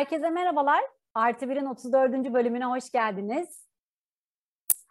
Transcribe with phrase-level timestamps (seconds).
[0.00, 0.84] Herkese merhabalar.
[1.14, 2.12] Artı Bir'in 34.
[2.12, 3.68] bölümüne hoş geldiniz.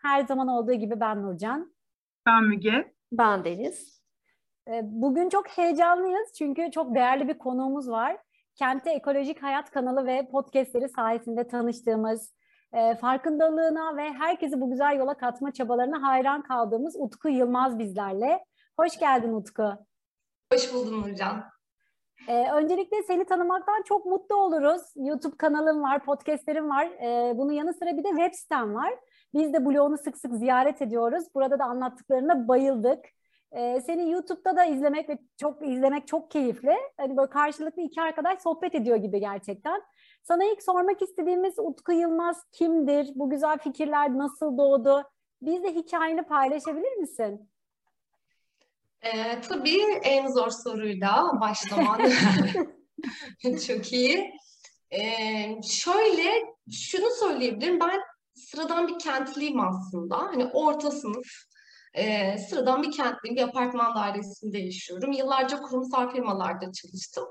[0.01, 1.73] Her zaman olduğu gibi ben Nurcan.
[2.25, 2.93] Ben Müge.
[3.11, 4.01] Ben Deniz.
[4.67, 8.17] Ee, bugün çok heyecanlıyız çünkü çok değerli bir konuğumuz var.
[8.55, 12.35] Kente Ekolojik Hayat kanalı ve podcastleri sayesinde tanıştığımız,
[12.73, 18.45] e, farkındalığına ve herkesi bu güzel yola katma çabalarına hayran kaldığımız Utku Yılmaz bizlerle.
[18.79, 19.73] Hoş geldin Utku.
[20.53, 21.58] Hoş buldum Nurcan.
[22.27, 24.81] Ee, öncelikle seni tanımaktan çok mutlu oluruz.
[24.95, 26.85] YouTube kanalın var, podcastlerin var.
[26.85, 28.93] Ee, bunun yanı sıra bir de web sitem var.
[29.33, 31.23] Biz de blogunu sık sık ziyaret ediyoruz.
[31.35, 33.05] Burada da anlattıklarına bayıldık.
[33.51, 36.75] Ee, seni YouTube'da da izlemek ve çok izlemek çok keyifli.
[36.97, 39.81] Hani böyle karşılıklı iki arkadaş sohbet ediyor gibi gerçekten.
[40.23, 43.09] Sana ilk sormak istediğimiz Utku Yılmaz kimdir?
[43.15, 45.03] Bu güzel fikirler nasıl doğdu?
[45.41, 47.49] Bizle hikayeni paylaşabilir misin?
[49.01, 52.01] Ee, tabii en zor soruyla başlaman
[53.67, 54.31] çok iyi.
[54.91, 57.79] Ee, şöyle şunu söyleyebilirim.
[57.79, 57.99] Ben
[58.35, 60.17] sıradan bir kentliyim aslında.
[60.17, 61.27] Hani orta sınıf
[61.93, 63.35] e, sıradan bir kentliyim.
[63.35, 65.11] Bir apartman dairesinde yaşıyorum.
[65.11, 67.25] Yıllarca kurumsal firmalarda çalıştım.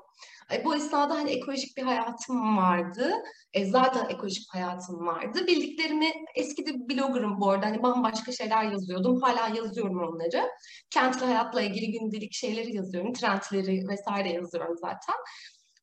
[0.52, 3.12] E, bu esnada hani ekolojik bir hayatım vardı.
[3.52, 5.46] E, zaten ekolojik hayatım vardı.
[5.46, 7.66] Bildiklerimi eski de bloggerım bu arada.
[7.66, 9.20] Hani bambaşka şeyler yazıyordum.
[9.22, 10.50] Hala yazıyorum onları.
[10.90, 13.12] Kentli hayatla ilgili gündelik şeyleri yazıyorum.
[13.12, 15.14] Trendleri vesaire yazıyorum zaten.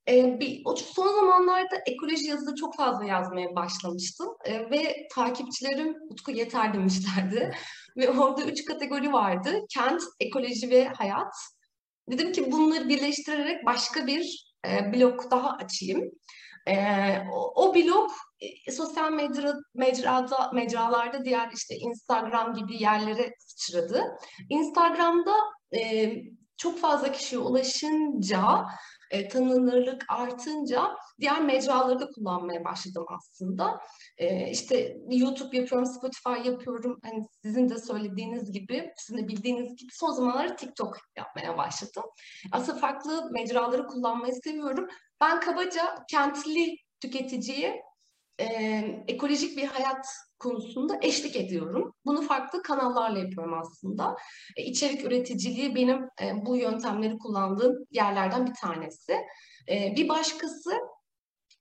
[0.09, 6.31] E, bir, o son zamanlarda ekoloji yazıda çok fazla yazmaya başlamıştım e, ve takipçilerim Utku
[6.31, 7.51] yeter demişlerdi
[7.97, 9.61] ve orada üç kategori vardı.
[9.69, 11.33] Kent, ekoloji ve hayat.
[12.11, 16.11] Dedim ki bunları birleştirerek başka bir e, blog daha açayım.
[16.67, 16.75] E,
[17.31, 18.11] o, o blog
[18.67, 24.03] e, sosyal medya, mecrada, mecralarda diğer işte Instagram gibi yerlere sıçradı.
[24.49, 25.35] Instagram'da
[25.79, 26.13] e,
[26.57, 28.65] çok fazla kişiye ulaşınca
[29.11, 33.79] e, tanınırlık artınca diğer mecraları da kullanmaya başladım aslında.
[34.17, 36.99] E, işte YouTube yapıyorum, Spotify yapıyorum.
[37.03, 42.03] Hani sizin de söylediğiniz gibi, sizin de bildiğiniz gibi son zamanlarda TikTok yapmaya başladım.
[42.51, 44.87] Aslında farklı mecraları kullanmayı seviyorum.
[45.21, 47.81] Ben kabaca kentli tüketiciye
[48.39, 48.45] e,
[49.07, 50.05] ekolojik bir hayat
[50.39, 51.93] konusunda eşlik ediyorum.
[52.05, 54.15] Bunu farklı kanallarla yapıyorum aslında.
[54.57, 59.13] E, içerik üreticiliği benim e, bu yöntemleri kullandığım yerlerden bir tanesi.
[59.69, 60.71] E, bir başkası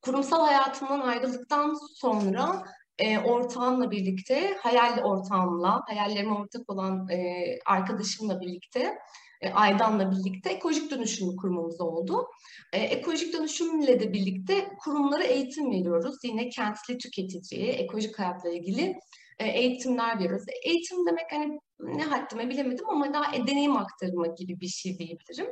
[0.03, 2.62] kurumsal hayatımdan ayrıldıktan sonra
[2.99, 8.99] e, ortağımla birlikte, hayal ortağımla, hayallerime ortak olan e, arkadaşımla birlikte
[9.44, 12.27] e, Aydan'la birlikte ekolojik dönüşüm kurmamız oldu.
[12.72, 16.16] E, ekolojik dönüşümle de birlikte kurumlara eğitim veriyoruz.
[16.25, 18.94] Yine kentli tüketiciye, ekolojik hayatla ilgili
[19.38, 20.44] e, eğitimler veriyoruz.
[20.65, 25.47] Eğitim demek hani ne haddime bilemedim ama daha deneyim aktarımı gibi bir şey diyebilirim.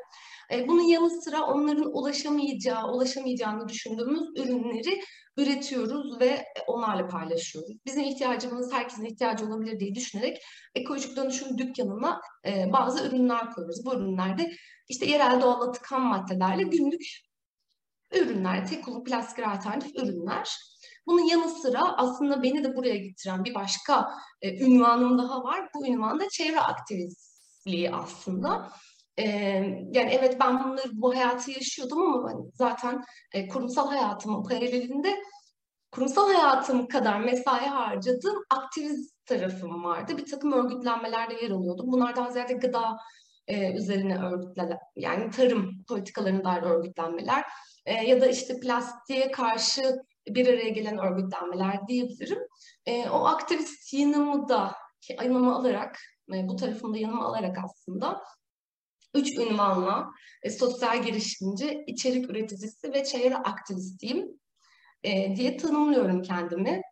[0.53, 5.00] E, bunun yanı sıra onların ulaşamayacağı, ulaşamayacağını düşündüğümüz ürünleri
[5.37, 7.71] üretiyoruz ve onlarla paylaşıyoruz.
[7.87, 10.43] Bizim ihtiyacımız herkesin ihtiyacı olabilir diye düşünerek
[10.75, 13.84] ekolojik dönüşüm dükkanına e, bazı ürünler koyuyoruz.
[13.84, 14.53] Bu ürünlerde
[14.89, 17.03] işte yerel doğal atık ham maddelerle günlük
[18.12, 20.49] ürünler, tek kullanım plastik alternatif ürünler.
[21.06, 24.10] Bunun yanı sıra aslında beni de buraya getiren bir başka
[24.42, 25.68] e, ünvanım daha var.
[25.74, 28.72] Bu ünvan da çevre aktivistliği aslında.
[29.18, 29.26] Ee,
[29.92, 35.16] yani evet ben bunları bu hayatı yaşıyordum ama ben zaten e, kurumsal hayatımın paralelinde
[35.91, 40.18] kurumsal hayatım kadar mesai harcadığım aktivist tarafım vardı.
[40.18, 41.92] Bir takım örgütlenmelerde yer alıyordum.
[41.92, 42.96] Bunlardan ziyade gıda
[43.46, 47.44] e, üzerine örgütler, yani tarım politikalarına dair örgütlenmeler
[47.86, 49.82] e, ya da işte plastiğe karşı
[50.28, 52.38] bir araya gelen örgütlenmeler diyebilirim.
[52.87, 54.75] E, o aktivist yanımı da
[55.22, 56.00] yanıma alarak,
[56.34, 58.22] e, bu tarafımda yanıma alarak aslında
[59.15, 60.10] üç ünvanla
[60.43, 64.28] e, sosyal girişimci, içerik üreticisi ve çevre aktivistiyim
[65.03, 66.83] e, diye tanımlıyorum kendimi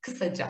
[0.00, 0.48] kısaca.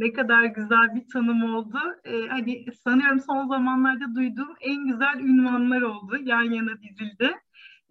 [0.00, 1.78] ne kadar güzel bir tanım oldu.
[2.04, 6.16] Ee, hani sanıyorum son zamanlarda duyduğum en güzel ünvanlar oldu.
[6.22, 7.40] Yan yana dizildi.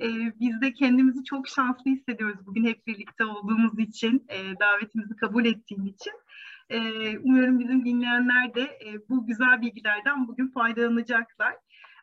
[0.02, 5.46] Ee, biz de kendimizi çok şanslı hissediyoruz bugün hep birlikte olduğumuz için, e, davetimizi kabul
[5.46, 6.14] ettiğin için.
[6.70, 6.80] E,
[7.18, 11.56] umuyorum bizim dinleyenler de e, bu güzel bilgilerden bugün faydalanacaklar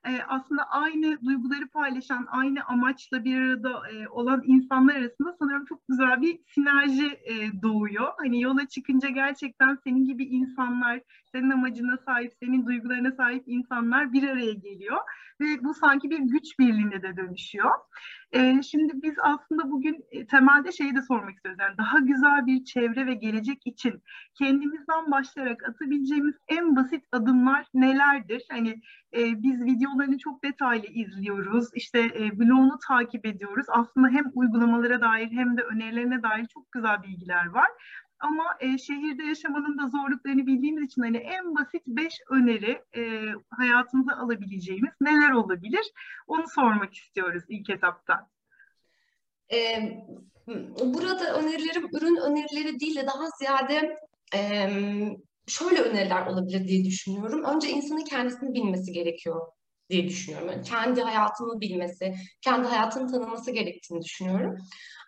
[0.06, 5.88] e, aslında aynı duyguları paylaşan, aynı amaçla bir arada e, olan insanlar arasında sanırım çok
[5.88, 8.12] güzel bir sinerji e, doğuyor.
[8.18, 11.00] Hani yola çıkınca gerçekten senin gibi insanlar,
[11.36, 14.98] senin amacına sahip, senin duygularına sahip insanlar bir araya geliyor.
[15.40, 17.70] Ve bu sanki bir güç birliğine de dönüşüyor.
[18.32, 21.60] Ee, şimdi biz aslında bugün e, temelde şeyi de sormak istiyoruz.
[21.60, 24.02] Yani daha güzel bir çevre ve gelecek için
[24.38, 28.42] kendimizden başlayarak atabileceğimiz en basit adımlar nelerdir?
[28.50, 28.70] Hani
[29.16, 31.68] e, biz videolarını çok detaylı izliyoruz.
[31.74, 33.66] İşte e, blogunu takip ediyoruz.
[33.68, 37.68] Aslında hem uygulamalara dair hem de önerilerine dair çok güzel bilgiler var.
[38.20, 44.12] Ama e, şehirde yaşamanın da zorluklarını bildiğimiz için hani en basit beş öneri e, hayatımıza
[44.12, 45.92] alabileceğimiz neler olabilir?
[46.26, 48.28] Onu sormak istiyoruz ilk etapta.
[49.52, 50.04] Ee,
[50.84, 53.96] burada önerilerim ürün önerileri değil de daha ziyade
[54.34, 54.68] e,
[55.46, 57.44] şöyle öneriler olabilir diye düşünüyorum.
[57.44, 59.46] Önce insanın kendisini bilmesi gerekiyor
[59.90, 60.48] diye düşünüyorum.
[60.48, 64.56] Yani kendi hayatını bilmesi, kendi hayatını tanıması gerektiğini düşünüyorum.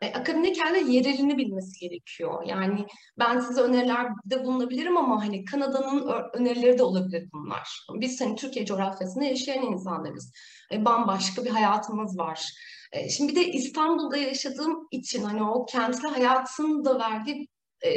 [0.03, 2.43] E, akademide kendi yerelini bilmesi gerekiyor.
[2.47, 2.87] Yani
[3.19, 7.87] ben size önerilerde bulunabilirim ama hani Kanada'nın önerileri de olabilir bunlar.
[7.95, 10.33] Biz hani Türkiye coğrafyasında yaşayan insanlarız.
[10.73, 12.53] E, bambaşka bir hayatımız var.
[12.93, 17.49] E, şimdi bir de İstanbul'da yaşadığım için hani o kentli hayatın da verdiği
[17.83, 17.91] e,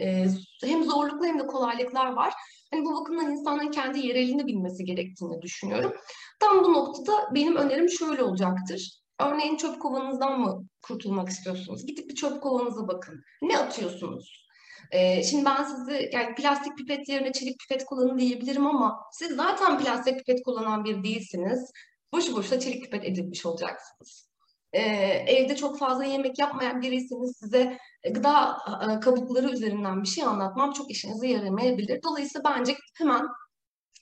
[0.00, 0.26] e,
[0.64, 2.32] hem zorluklu hem de kolaylıklar var.
[2.70, 5.92] Hani bu bakımdan insanların kendi yerelini bilmesi gerektiğini düşünüyorum.
[6.40, 9.02] Tam bu noktada benim önerim şöyle olacaktır.
[9.20, 11.86] Örneğin çöp kovanınızdan mı kurtulmak istiyorsunuz?
[11.86, 13.22] Gidip bir çöp kovanınıza bakın.
[13.42, 14.46] Ne atıyorsunuz?
[14.90, 19.78] Ee, şimdi ben size yani plastik pipet yerine çelik pipet kullanın diyebilirim ama siz zaten
[19.78, 21.70] plastik pipet kullanan bir değilsiniz.
[22.12, 24.28] Boşu boşuna çelik pipet edilmiş olacaksınız.
[24.72, 24.80] Ee,
[25.26, 27.78] evde çok fazla yemek yapmayan biriyseniz size
[28.10, 32.02] gıda e, kabukları üzerinden bir şey anlatmam çok işinize yaramayabilir.
[32.02, 33.28] Dolayısıyla bence hemen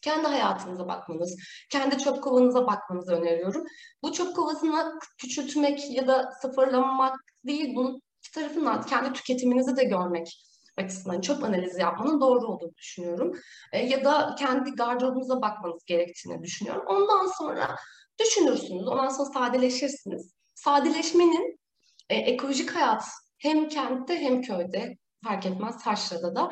[0.02, 1.36] kendi hayatınıza bakmanız,
[1.70, 3.64] kendi çöp kovanıza bakmanızı öneriyorum.
[4.02, 7.16] Bu çöp kovasını küçültmek ya da sıfırlamak
[7.46, 8.02] değil, bunun
[8.34, 10.28] tarafından kendi tüketiminizi de görmek
[10.76, 13.32] açısından çöp analizi yapmanın doğru olduğunu düşünüyorum.
[13.72, 16.82] E, ya da kendi gardırobunuza bakmanız gerektiğini düşünüyorum.
[16.86, 17.76] Ondan sonra
[18.20, 20.32] düşünürsünüz, ondan sonra sadeleşirsiniz.
[20.54, 21.60] Sadeleşmenin
[22.08, 23.04] e, ekolojik hayat
[23.40, 26.50] hem kentte hem köyde fark etmez taşrada da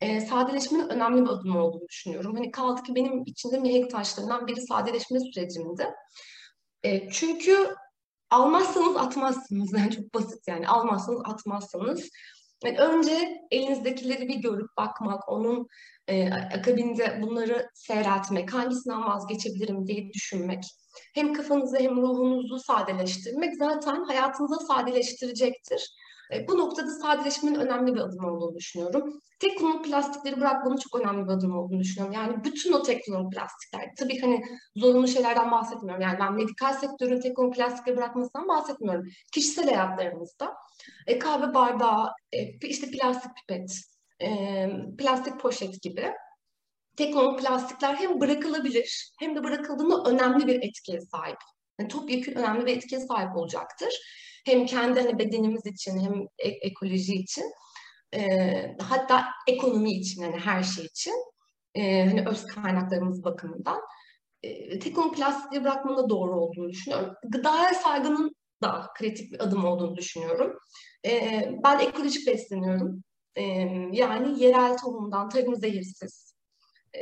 [0.00, 2.34] e, sadeleşmenin önemli bir adım olduğunu düşünüyorum.
[2.34, 5.86] Hani kaldı ki benim içinde mihenk taşlarından biri sadeleşme sürecimdi.
[6.82, 7.74] E, çünkü
[8.30, 9.72] almazsanız atmazsınız.
[9.78, 12.10] Yani çok basit yani almazsanız atmazsanız.
[12.64, 15.68] Yani önce elinizdekileri bir görüp bakmak, onun
[16.08, 20.64] e, akabinde bunları seyretmek, hangisinden vazgeçebilirim diye düşünmek.
[21.14, 25.94] Hem kafanızı hem ruhunuzu sadeleştirmek zaten hayatınızı sadeleştirecektir.
[26.32, 29.20] E, bu noktada sadeleşmenin önemli bir adım olduğunu düşünüyorum.
[29.38, 32.14] Tek kullanımlık plastikleri bırakmanın çok önemli bir adım olduğunu düşünüyorum.
[32.14, 33.90] Yani bütün o tek kullanımlık plastikler.
[33.98, 34.42] Tabii hani
[34.76, 36.02] zorunlu şeylerden bahsetmiyorum.
[36.02, 39.06] Yani ben medikal sektörün tek kullanımlık plastikleri bırakmasından bahsetmiyorum.
[39.32, 40.54] Kişisel hayatlarımızda
[41.06, 43.70] e, kahve bardağı, e, işte plastik pipet,
[44.22, 44.68] e,
[44.98, 46.12] plastik poşet gibi
[46.96, 51.38] tek kullanımlık plastikler hem bırakılabilir hem de bırakıldığında önemli bir etkiye sahip.
[51.80, 53.94] Yani topyekun önemli bir etkiye sahip olacaktır.
[54.44, 57.44] Hem kendi hani bedenimiz için hem e- ekoloji için
[58.14, 61.14] e, hatta ekonomi için hani her şey için
[61.74, 63.80] e, hani öz kaynaklarımız bakımından
[64.42, 67.14] e, teknoloji plastiği bırakmanın da doğru olduğunu düşünüyorum.
[67.24, 70.58] Gıdaya saygının da kritik bir adım olduğunu düşünüyorum.
[71.06, 73.04] E, ben ekolojik besleniyorum.
[73.36, 73.42] E,
[73.92, 76.34] yani yerel tohumdan, tarım zehirsiz,
[76.96, 77.00] e,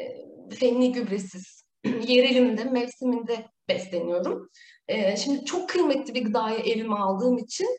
[0.57, 4.51] fenli gübresiz, yerelimde, mevsiminde besleniyorum.
[4.89, 7.79] E, şimdi çok kıymetli bir gıdayı elime aldığım için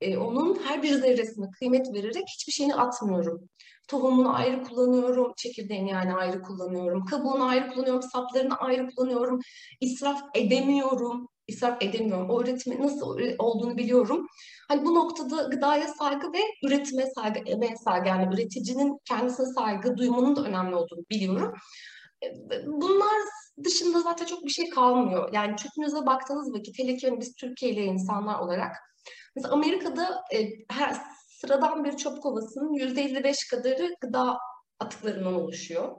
[0.00, 3.48] e, onun her bir zerresine kıymet vererek hiçbir şeyini atmıyorum.
[3.88, 9.40] Tohumunu ayrı kullanıyorum, çekirdeğini yani ayrı kullanıyorum, kabuğunu ayrı kullanıyorum, saplarını ayrı kullanıyorum,
[9.80, 12.30] israf edemiyorum, israf edemiyorum.
[12.30, 14.26] O üretimi nasıl olduğunu biliyorum.
[14.68, 20.36] Hani bu noktada gıdaya saygı ve üretime saygı, emeğe saygı yani üreticinin kendisine saygı duymanın
[20.36, 21.54] da önemli olduğunu biliyorum.
[22.66, 23.14] Bunlar
[23.64, 25.32] dışında zaten çok bir şey kalmıyor.
[25.32, 28.76] Yani çöpünüze baktığınız vakit hele ki biz Türkiye ile insanlar olarak
[29.36, 30.96] mesela Amerika'da e, her
[31.28, 34.38] sıradan bir çöp kovasının %55 kadarı gıda
[34.80, 35.96] atıklarından oluşuyor.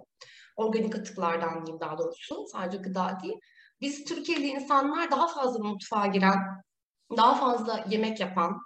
[0.56, 2.46] Organik atıklardan diyeyim daha doğrusu.
[2.52, 3.40] Sadece gıda değil.
[3.82, 6.40] Biz Türkiye'li insanlar daha fazla mutfağa giren,
[7.18, 8.58] daha fazla yemek yapan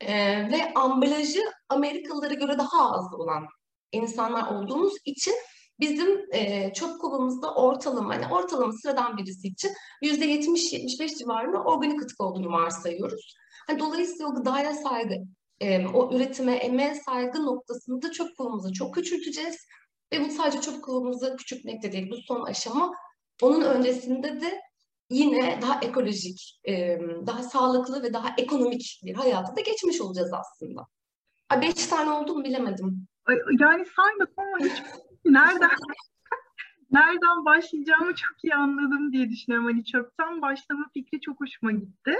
[0.00, 0.14] e,
[0.50, 3.46] ve ambalajı Amerikalılara göre daha az olan
[3.92, 5.34] insanlar olduğumuz için
[5.80, 9.70] bizim e, çöp kovamızda ortalama, yani ortalama sıradan birisi için
[10.02, 13.34] yüzde 70-75 civarında organik atık olduğunu varsayıyoruz.
[13.68, 15.14] Yani dolayısıyla o gıdaya saygı,
[15.60, 19.56] e, o üretime, emeğe saygı noktasında çöp kovamızı çok küçülteceğiz.
[20.12, 22.92] Ve bu sadece çöp kovamızı küçültmek de değil, bu son aşama.
[23.42, 24.60] Onun öncesinde de
[25.10, 30.86] yine daha ekolojik, e, daha sağlıklı ve daha ekonomik bir hayata da geçmiş olacağız aslında.
[31.48, 33.06] Ha, beş tane oldu mu bilemedim.
[33.60, 34.82] Yani saymadım ama hiç
[35.34, 35.70] nereden
[36.90, 39.66] nereden başlayacağımı çok iyi anladım diye düşünüyorum.
[39.66, 42.16] Hani çöpten başlama fikri çok hoşuma gitti.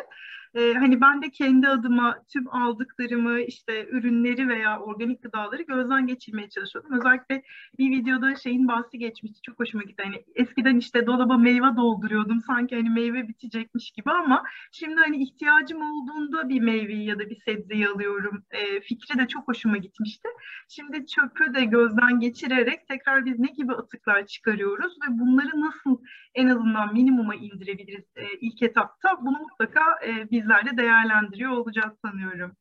[0.54, 6.49] Ee, hani ben de kendi adıma tüm aldıklarımı işte ürünleri veya organik gıdaları gözden geçirmeye
[6.49, 6.99] çalışıyordum.
[6.99, 7.42] Özellikle
[7.78, 9.42] bir videoda şeyin bahsi geçmişti.
[9.42, 10.02] Çok hoşuma gitti.
[10.04, 12.40] Hani eskiden işte dolaba meyve dolduruyordum.
[12.40, 14.42] Sanki hani meyve bitecekmiş gibi ama
[14.73, 18.44] şimdi hani ihtiyacım olduğunda bir meyveyi ya da bir sebzeyi alıyorum.
[18.50, 20.28] E, fikri de çok hoşuma gitmişti.
[20.68, 25.99] Şimdi çöpü de gözden geçirerek tekrar biz ne gibi atıklar çıkarıyoruz ve bunları nasıl
[26.34, 29.18] en azından minimuma indirebiliriz e, ilk etapta.
[29.20, 32.57] Bunu mutlaka e, bizler de değerlendiriyor olacağız sanıyorum.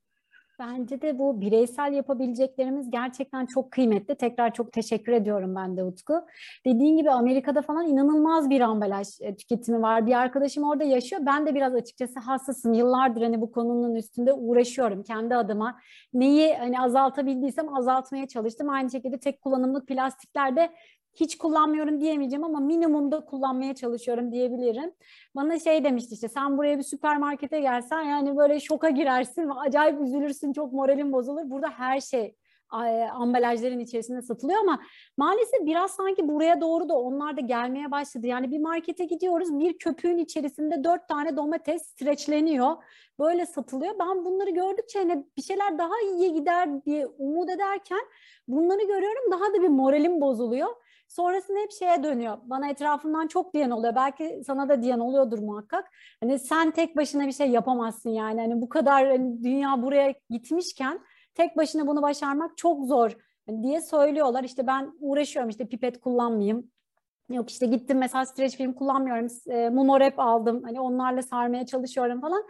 [0.59, 4.15] Bence de bu bireysel yapabileceklerimiz gerçekten çok kıymetli.
[4.15, 6.13] Tekrar çok teşekkür ediyorum ben de Utku.
[6.65, 10.05] Dediğin gibi Amerika'da falan inanılmaz bir ambalaj e, tüketimi var.
[10.05, 11.21] Bir arkadaşım orada yaşıyor.
[11.25, 12.73] Ben de biraz açıkçası hassasım.
[12.73, 15.79] Yıllardır hani bu konunun üstünde uğraşıyorum kendi adıma.
[16.13, 18.69] Neyi hani azaltabildiysem azaltmaya çalıştım.
[18.69, 20.69] Aynı şekilde tek kullanımlık plastiklerde
[21.15, 24.91] hiç kullanmıyorum diyemeyeceğim ama minimumda kullanmaya çalışıyorum diyebilirim.
[25.35, 30.01] Bana şey demişti işte sen buraya bir süpermarkete gelsen yani böyle şoka girersin ve acayip
[30.01, 31.49] üzülürsün çok moralin bozulur.
[31.49, 32.35] Burada her şey
[33.13, 34.79] ambalajların içerisinde satılıyor ama
[35.17, 38.27] maalesef biraz sanki buraya doğru da onlar da gelmeye başladı.
[38.27, 42.75] Yani bir markete gidiyoruz bir köpüğün içerisinde dört tane domates streçleniyor.
[43.19, 43.93] Böyle satılıyor.
[43.99, 48.01] Ben bunları gördükçe hani bir şeyler daha iyiye gider diye umut ederken
[48.47, 50.69] bunları görüyorum daha da bir moralim bozuluyor.
[51.15, 52.37] Sonrasında hep şeye dönüyor.
[52.43, 53.95] Bana etrafından çok diyen oluyor.
[53.95, 55.91] Belki sana da diyen oluyordur muhakkak.
[56.19, 58.41] Hani sen tek başına bir şey yapamazsın yani.
[58.41, 60.99] Hani bu kadar hani dünya buraya gitmişken
[61.35, 63.11] tek başına bunu başarmak çok zor
[63.45, 64.43] hani diye söylüyorlar.
[64.43, 66.71] İşte ben uğraşıyorum işte pipet kullanmayayım.
[67.29, 69.27] Yok işte gittim mesela streç film kullanmıyorum.
[69.47, 70.63] E, Mumorep aldım.
[70.63, 72.43] Hani onlarla sarmaya çalışıyorum falan.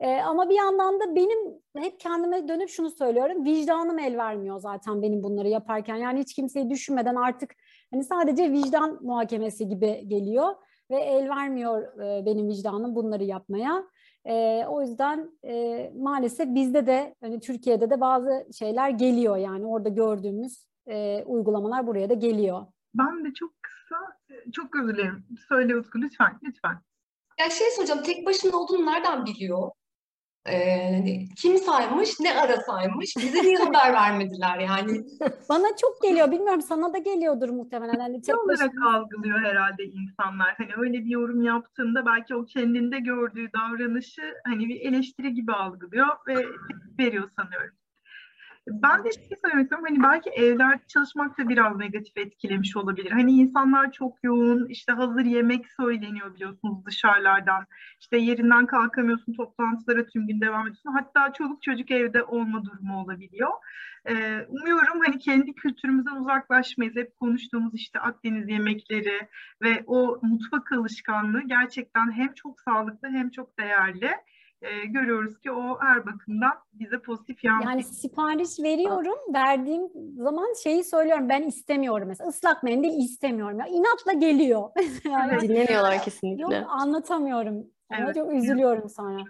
[0.00, 1.38] E, ama bir yandan da benim
[1.76, 3.44] hep kendime dönüp şunu söylüyorum.
[3.44, 5.96] Vicdanım el vermiyor zaten benim bunları yaparken.
[5.96, 7.54] Yani hiç kimseyi düşünmeden artık
[7.90, 10.54] Hani sadece vicdan muhakemesi gibi geliyor
[10.90, 13.84] ve el vermiyor e, benim vicdanım bunları yapmaya.
[14.24, 19.88] E, o yüzden e, maalesef bizde de hani Türkiye'de de bazı şeyler geliyor yani orada
[19.88, 22.66] gördüğümüz e, uygulamalar buraya da geliyor.
[22.94, 23.96] Ben de çok kısa,
[24.52, 25.24] çok özür dilerim.
[25.48, 26.78] Söyle Utku lütfen, lütfen.
[27.40, 29.70] Ya şey soracağım, tek başına olduğunu nereden biliyor?
[30.48, 35.04] Ee, kim saymış, ne ara saymış, bize niye haber vermediler yani?
[35.48, 38.00] Bana çok geliyor, bilmiyorum sana da geliyordur muhtemelen.
[38.00, 38.96] Hani tek olarak başına...
[38.96, 40.54] algılıyor herhalde insanlar.
[40.56, 46.08] Hani öyle bir yorum yaptığında belki o kendinde gördüğü davranışı hani bir eleştiri gibi algılıyor
[46.28, 46.34] ve
[46.98, 47.79] veriyor sanıyorum.
[48.70, 49.86] Ben de şey söylemek istiyorum.
[49.88, 53.10] Hani belki evler çalışmak da biraz negatif etkilemiş olabilir.
[53.10, 57.66] Hani insanlar çok yoğun, işte hazır yemek söyleniyor biliyorsunuz dışarılardan.
[58.00, 60.92] İşte yerinden kalkamıyorsun, toplantılara tüm gün devam ediyorsun.
[60.92, 63.50] Hatta çoluk çocuk evde olma durumu olabiliyor.
[64.08, 66.96] Ee, umuyorum hani kendi kültürümüzden uzaklaşmayız.
[66.96, 69.28] Hep konuştuğumuz işte Akdeniz yemekleri
[69.62, 74.10] ve o mutfak alışkanlığı gerçekten hem çok sağlıklı hem çok değerli
[74.62, 77.70] e, görüyoruz ki o her bakımdan bize pozitif yansıyor.
[77.70, 79.82] Yani sipariş veriyorum, verdiğim
[80.16, 84.70] zaman şeyi söylüyorum ben istemiyorum mesela ıslak mendil istemiyorum ya inatla geliyor.
[85.04, 86.42] yani, Dinlemiyorlar kesinlikle.
[86.56, 87.66] Yok anlatamıyorum.
[87.98, 88.14] Evet.
[88.14, 89.24] çok üzülüyorum sonra.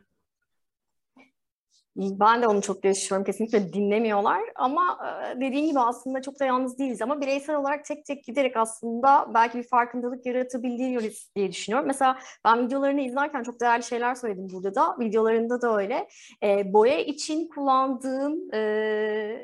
[1.97, 3.25] Ben de onu çok yaşıyorum.
[3.25, 4.99] Kesinlikle dinlemiyorlar ama
[5.37, 9.59] dediğin gibi aslında çok da yalnız değiliz ama bireysel olarak tek tek giderek aslında belki
[9.59, 11.87] bir farkındalık yaratabiliyoruz diye düşünüyorum.
[11.87, 14.97] Mesela ben videolarını izlerken çok değerli şeyler söyledim burada da.
[15.01, 16.09] Videolarında da öyle.
[16.43, 18.59] E, boya için kullandığın e,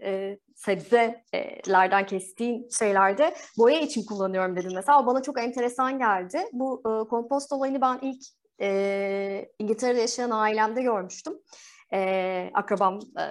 [0.05, 5.03] e, sebzelerden kestiğin şeylerde boya için kullanıyorum dedim mesela.
[5.03, 6.39] O bana çok enteresan geldi.
[6.53, 8.23] Bu e, kompost olayını ben ilk
[8.61, 11.35] e, İngiltere'de yaşayan ailemde görmüştüm
[11.97, 13.23] e, akrabam, e,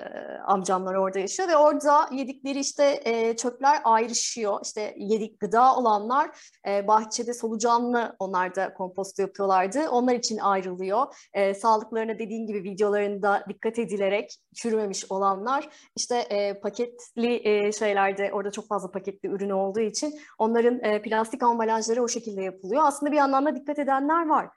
[0.46, 4.60] amcamlar orada yaşıyor ve orada yedikleri işte e, çöpler ayrışıyor.
[4.64, 6.30] İşte yedik gıda olanlar
[6.68, 9.90] e, bahçede solucanlı onlar da komposto yapıyorlardı.
[9.90, 11.16] Onlar için ayrılıyor.
[11.34, 18.52] E, sağlıklarına dediğin gibi videolarında dikkat edilerek çürümemiş olanlar işte e, paketli e, şeylerde orada
[18.52, 22.82] çok fazla paketli ürün olduğu için onların e, plastik ambalajları o şekilde yapılıyor.
[22.86, 24.50] Aslında bir yandan da dikkat edenler var.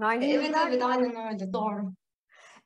[0.00, 1.92] Yani evet evet aynen öyle doğru.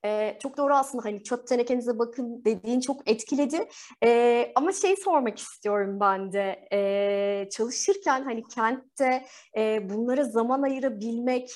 [0.05, 3.69] E, çok doğru aslında hani çöp tenekenize bakın dediğin çok etkiledi.
[4.05, 6.69] E, ama şey sormak istiyorum ben de.
[6.73, 9.27] E, çalışırken hani kentte
[9.57, 11.51] e, bunlara zaman ayırabilmek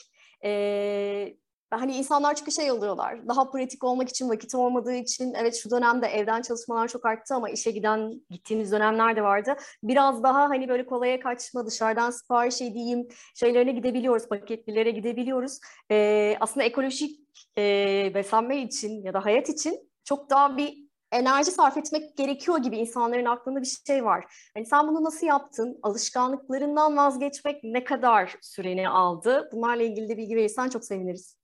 [0.44, 1.36] e,
[1.70, 3.28] hani insanlar çünkü şey oluyorlar.
[3.28, 7.50] Daha pratik olmak için vakit olmadığı için evet şu dönemde evden çalışmalar çok arttı ama
[7.50, 9.56] işe giden gittiğimiz dönemler de vardı.
[9.82, 14.28] Biraz daha hani böyle kolaya kaçma dışarıdan sipariş edeyim şeylerine gidebiliyoruz.
[14.28, 15.58] Paketlilere gidebiliyoruz.
[15.90, 17.20] Ee, aslında ekolojik
[17.58, 22.76] e, beslenme için ya da hayat için çok daha bir enerji sarf etmek gerekiyor gibi
[22.76, 24.24] insanların aklında bir şey var.
[24.54, 25.78] Hani sen bunu nasıl yaptın?
[25.82, 29.48] Alışkanlıklarından vazgeçmek ne kadar süreni aldı?
[29.52, 31.39] Bunlarla ilgili de bilgi verirsen çok seviniriz.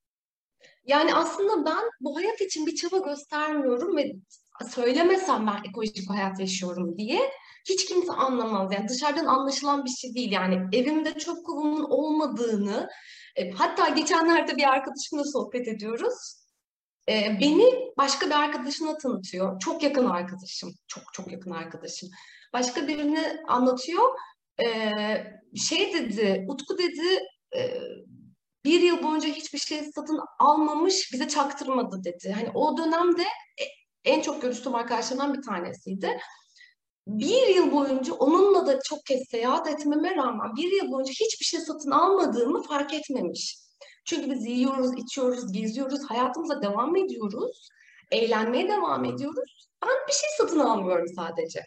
[0.86, 4.12] Yani aslında ben bu hayat için bir çaba göstermiyorum ve
[4.74, 7.30] söylemesem ben ekolojik hayat yaşıyorum diye
[7.68, 8.72] hiç kimse anlamaz.
[8.72, 10.32] Yani dışarıdan anlaşılan bir şey değil.
[10.32, 12.88] Yani evimde çöp kovumun olmadığını,
[13.36, 16.46] e, hatta geçenlerde bir arkadaşımla sohbet ediyoruz.
[17.08, 19.60] E, beni başka bir arkadaşına tanıtıyor.
[19.60, 20.70] Çok yakın arkadaşım.
[20.86, 22.08] Çok çok yakın arkadaşım.
[22.52, 24.04] Başka birini anlatıyor.
[24.58, 24.66] E,
[25.56, 27.20] şey dedi, Utku dedi,
[27.56, 27.80] e,
[28.66, 32.32] bir yıl boyunca hiçbir şey satın almamış, bize çaktırmadı dedi.
[32.32, 33.64] Hani o dönemde e,
[34.04, 36.18] en çok görüştüğüm arkadaşlarımdan bir tanesiydi.
[37.06, 41.60] Bir yıl boyunca onunla da çok kez seyahat etmeme rağmen bir yıl boyunca hiçbir şey
[41.60, 43.58] satın almadığımı fark etmemiş.
[44.04, 47.68] Çünkü biz yiyoruz, içiyoruz, geziyoruz, hayatımıza devam ediyoruz,
[48.10, 49.68] eğlenmeye devam ediyoruz.
[49.82, 51.64] Ben bir şey satın almıyorum sadece.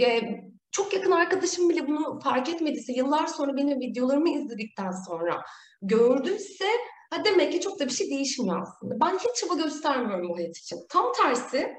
[0.00, 0.40] Ee,
[0.72, 5.42] çok yakın arkadaşım bile bunu fark etmediyse, yıllar sonra benim videolarımı izledikten sonra
[5.82, 6.68] gördüyse
[7.10, 8.94] ha demek ki çok da bir şey değişmiyor aslında.
[9.00, 10.78] Ben hiç çaba göstermiyorum bu hayat için.
[10.88, 11.74] Tam tersi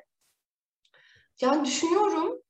[1.41, 2.41] yani düşünüyorum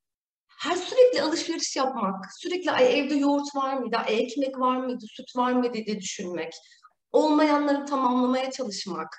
[0.62, 5.36] her sürekli alışveriş yapmak, sürekli ay evde yoğurt var mıydı, ay ekmek var mıydı, süt
[5.36, 6.54] var mıydı diye düşünmek,
[7.12, 9.18] olmayanları tamamlamaya çalışmak,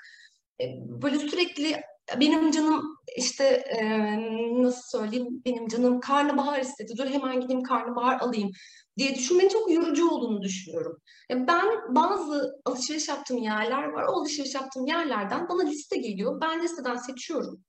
[0.61, 1.81] e, böyle sürekli
[2.19, 3.83] benim canım işte e,
[4.63, 8.51] nasıl söyleyeyim, benim canım karnabahar istedi, dur hemen gideyim karnabahar alayım
[8.97, 10.97] diye düşünmenin çok yorucu olduğunu düşünüyorum.
[11.29, 16.63] Yani ben bazı alışveriş yaptığım yerler var, o alışveriş yaptığım yerlerden bana liste geliyor, ben
[16.63, 17.63] listeden seçiyorum.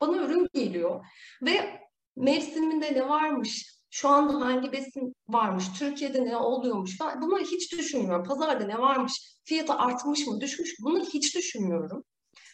[0.00, 1.04] Bana ürün geliyor
[1.42, 1.80] ve
[2.16, 8.24] mevsiminde ne varmış, şu anda hangi besin varmış, Türkiye'de ne oluyormuş falan bunları hiç düşünmüyorum.
[8.24, 9.12] Pazarda ne varmış,
[9.44, 12.04] fiyatı artmış mı, düşmüş mü bunları hiç düşünmüyorum.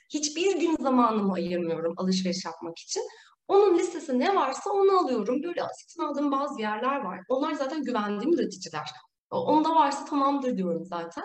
[0.09, 3.03] Hiçbir gün zamanımı ayırmıyorum alışveriş yapmak için.
[3.49, 5.43] Onun listesi ne varsa onu alıyorum.
[5.43, 7.21] Böyle satın aldığım bazı yerler var.
[7.29, 8.91] Onlar zaten güvendiğim üreticiler.
[9.31, 11.25] Onda varsa tamamdır diyorum zaten.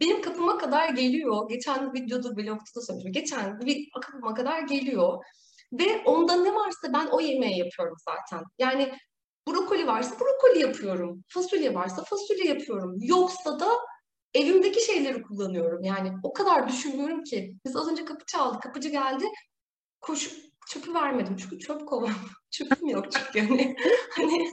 [0.00, 1.48] Benim kapıma kadar geliyor.
[1.48, 3.12] Geçen videoda, blogda da söylemiştim.
[3.12, 5.24] Geçen bir kapıma kadar geliyor.
[5.72, 8.44] Ve onda ne varsa ben o yemeği yapıyorum zaten.
[8.58, 8.92] Yani
[9.48, 11.24] brokoli varsa brokoli yapıyorum.
[11.28, 12.96] Fasulye varsa fasulye yapıyorum.
[13.00, 13.68] Yoksa da
[14.36, 15.84] evimdeki şeyleri kullanıyorum.
[15.84, 17.56] Yani o kadar düşünmüyorum ki.
[17.64, 18.60] Biz az önce kapı çaldı.
[18.60, 19.24] Kapıcı geldi.
[20.00, 20.30] Koş,
[20.68, 21.36] çöpü vermedim.
[21.36, 22.14] Çünkü çöp kovam.
[22.50, 23.38] Çöpüm yok çünkü.
[23.38, 23.76] Yani,
[24.10, 24.50] hani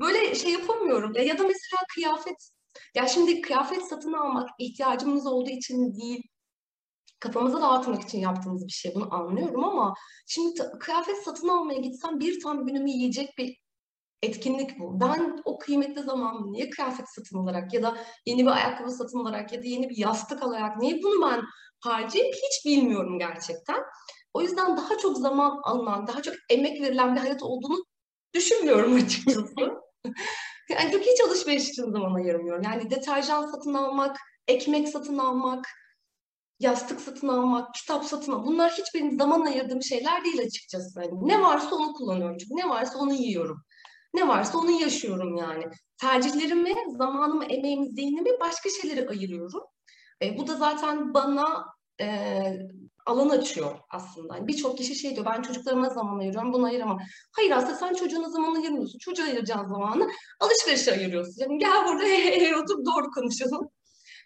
[0.00, 1.12] böyle şey yapamıyorum.
[1.14, 2.50] Ya, ya da mesela kıyafet.
[2.94, 6.22] Ya şimdi kıyafet satın almak ihtiyacımız olduğu için değil
[7.20, 8.94] kafamızı dağıtmak için yaptığımız bir şey.
[8.94, 9.94] Bunu anlıyorum ama
[10.26, 13.56] şimdi kıyafet satın almaya gitsem bir tam günümü yiyecek bir
[14.22, 15.00] etkinlik bu.
[15.00, 19.52] Ben o kıymetli zamanımı niye kıyafet satın alarak ya da yeni bir ayakkabı satın alarak
[19.52, 21.42] ya da yeni bir yastık alarak niye bunu ben
[21.80, 23.82] harcayayım hiç bilmiyorum gerçekten.
[24.34, 27.84] O yüzden daha çok zaman alınan, daha çok emek verilen bir hayat olduğunu
[28.34, 29.54] düşünmüyorum açıkçası.
[30.70, 32.62] yani çok hiç alışveriş için zaman ayırmıyorum.
[32.62, 34.16] Yani deterjan satın almak,
[34.48, 35.66] ekmek satın almak,
[36.60, 41.00] yastık satın almak, kitap satın almak bunlar hiç benim zaman ayırdığım şeyler değil açıkçası.
[41.00, 43.64] Yani ne varsa onu kullanıyorum çünkü ne varsa onu yiyorum.
[44.14, 45.64] Ne varsa onu yaşıyorum yani.
[46.00, 49.62] Tercihlerimi, zamanımı, emeğimi, zihnimi başka şeylere ayırıyorum.
[50.22, 51.66] E, bu da zaten bana
[52.00, 52.42] e,
[53.06, 54.36] alan açıyor aslında.
[54.36, 56.98] Yani Birçok kişi şey diyor, ben çocuklarıma zaman ayırıyorum, bunu ayıramam.
[57.36, 58.98] Hayır aslında sen çocuğuna zaman ayırmıyorsun.
[58.98, 61.34] Çocuğa ayıracağın zamanı alışverişe ayırıyorsun.
[61.38, 63.70] Yani gel burada hey, hey, otur doğru konuşalım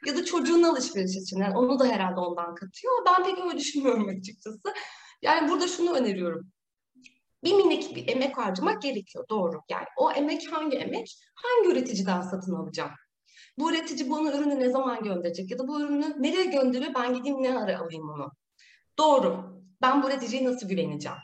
[0.07, 1.39] ya da çocuğun alışveriş için.
[1.39, 2.95] Yani onu da herhalde ondan katıyor.
[3.07, 4.75] Ben pek öyle düşünmüyorum açıkçası.
[5.23, 6.54] Yani burada şunu öneriyorum.
[7.45, 9.25] Bir minik bir emek harcamak gerekiyor.
[9.31, 9.61] Doğru.
[9.71, 11.17] Yani o emek hangi emek?
[11.35, 12.91] Hangi üreticiden satın alacağım?
[13.59, 15.51] Bu üretici bunu ürünü ne zaman gönderecek?
[15.51, 16.95] Ya da bu ürünü nereye gönderiyor?
[16.95, 18.31] Ben gideyim ne ara alayım onu?
[18.99, 19.55] Doğru.
[19.83, 21.19] Ben bu üreticiye nasıl güveneceğim?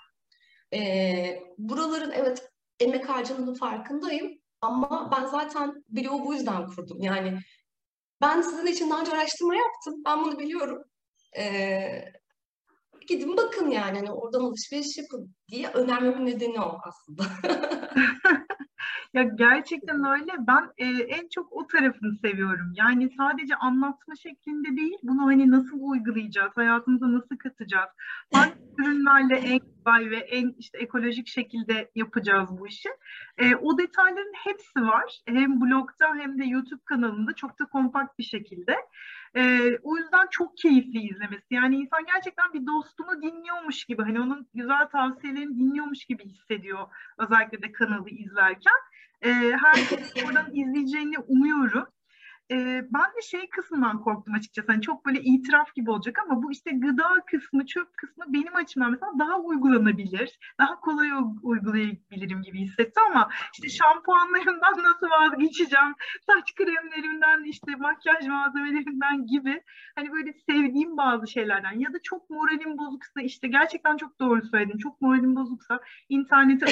[0.75, 4.41] Ee, buraların evet emek harcadığının farkındayım.
[4.61, 7.01] Ama ben zaten blogu bu yüzden kurdum.
[7.01, 7.39] Yani
[8.21, 9.95] ben sizin için daha önce araştırma yaptım.
[10.07, 10.83] Ben bunu biliyorum.
[11.39, 12.05] Ee,
[13.09, 17.23] gidin bakın yani hani oradan alışveriş yapın diye önermemin nedeni o aslında.
[19.15, 20.33] ya gerçekten öyle.
[20.39, 22.73] Ben e, en çok o tarafını seviyorum.
[22.75, 27.91] Yani sadece anlatma şeklinde değil, bunu hani nasıl uygulayacağız, hayatımıza nasıl katacağız,
[28.33, 32.89] hangi ürünlerle en kolay ve en işte ekolojik şekilde yapacağız bu işi.
[33.39, 35.21] E, o detayların hepsi var.
[35.27, 38.77] Hem blogda hem de YouTube kanalında çok da kompakt bir şekilde.
[39.37, 39.41] E,
[39.83, 41.47] o yüzden çok keyifli izlemesi.
[41.51, 46.79] Yani insan gerçekten bir dostunu dinliyormuş gibi, hani onun güzel tavsiyelerini dinliyormuş gibi hissediyor.
[47.19, 48.75] Özellikle de kanalı izlerken.
[49.23, 49.31] E,
[49.65, 51.87] herkes oradan izleyeceğini umuyorum.
[52.93, 54.73] Ben de şey kısmından korktum açıkçası.
[54.73, 58.91] Hani çok böyle itiraf gibi olacak ama bu işte gıda kısmı, çöp kısmı benim açımdan
[58.91, 60.39] mesela daha uygulanabilir.
[60.59, 61.09] Daha kolay
[61.43, 65.95] uygulayabilirim gibi hissetti ama işte şampuanlarımdan nasıl vazgeçeceğim,
[66.27, 69.63] saç kremlerimden, işte makyaj malzemelerinden gibi
[69.95, 74.79] hani böyle sevdiğim bazı şeylerden ya da çok moralim bozuksa işte gerçekten çok doğru söyledin.
[74.79, 76.67] Çok moralim bozuksa internete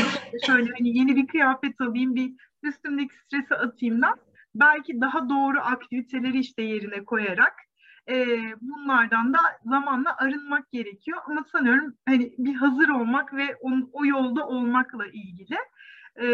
[0.46, 4.14] şöyle hani yeni bir kıyafet alayım, bir üstümdeki stresi atayım da
[4.60, 7.54] belki daha doğru aktiviteleri işte yerine koyarak
[8.08, 8.26] e,
[8.60, 11.18] bunlardan da zamanla arınmak gerekiyor.
[11.26, 15.58] Ama sanıyorum hani bir hazır olmak ve on, o yolda olmakla ilgili
[16.20, 16.26] e,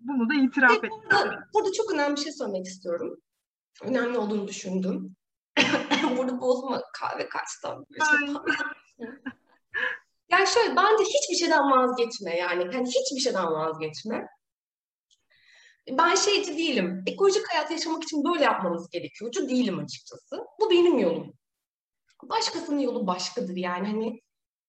[0.00, 0.92] bunu da itiraf etmek.
[0.92, 3.16] Burada, burada çok önemli bir şey söylemek istiyorum.
[3.82, 5.16] Önemli olduğunu düşündüm.
[6.16, 7.68] burada bozma kahve kaçtı.
[8.10, 8.34] Şey
[10.30, 12.64] yani şöyle bence hiçbir şeyden vazgeçme yani.
[12.72, 14.26] Hani hiçbir şeyden vazgeçme
[15.90, 17.04] ben şeyci değilim.
[17.06, 20.44] Ekolojik hayat yaşamak için böyle yapmamız gerekiyorcu değilim açıkçası.
[20.60, 21.34] Bu benim yolum.
[22.22, 23.86] Başkasının yolu başkadır yani.
[23.86, 24.20] Hani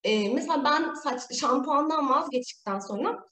[0.04, 3.26] e, mesela ben saç şampuandan vazgeçtikten sonra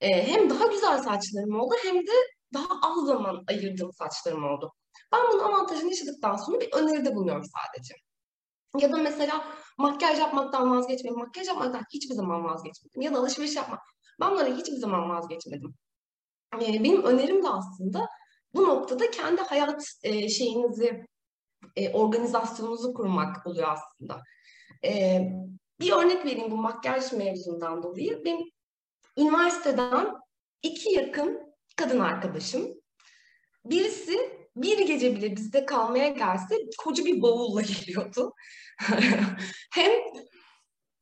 [0.00, 2.12] e, hem daha güzel saçlarım oldu hem de
[2.54, 4.72] daha az zaman ayırdığım saçlarım oldu.
[5.12, 7.94] Ben bunun avantajını yaşadıktan sonra bir öneride bulunuyorum sadece.
[8.80, 9.44] Ya da mesela
[9.78, 11.18] makyaj yapmaktan vazgeçmedim.
[11.18, 13.00] Makyaj yapmaktan hiçbir zaman vazgeçmedim.
[13.00, 13.80] Ya da alışveriş yapmak.
[14.20, 15.74] Ben bunları hiçbir zaman vazgeçmedim
[16.60, 18.08] benim önerim de aslında
[18.54, 21.06] bu noktada kendi hayat e, şeyinizi,
[21.76, 24.22] e, organizasyonunuzu kurmak oluyor aslında.
[24.84, 25.20] E,
[25.80, 28.24] bir örnek vereyim bu makyaj mevzundan dolayı.
[28.24, 28.50] Benim
[29.16, 30.12] üniversiteden
[30.62, 32.74] iki yakın kadın arkadaşım.
[33.64, 38.32] Birisi bir gece bile bizde kalmaya gelse koca bir bavulla geliyordu.
[39.72, 39.92] Hem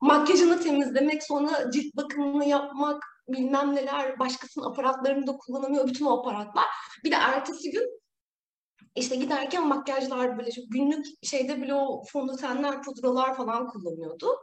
[0.01, 6.67] makyajını temizlemek, sonra cilt bakımını yapmak, bilmem neler, başkasının aparatlarını da kullanamıyor bütün o aparatlar.
[7.05, 8.01] Bir de ertesi gün
[8.97, 14.37] işte giderken makyajlar böyle çok günlük şeyde bile o fondötenler, pudralar falan kullanıyordu.